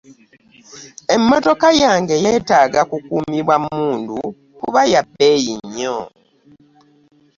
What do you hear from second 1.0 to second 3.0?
Emmotoka yange yeetaaga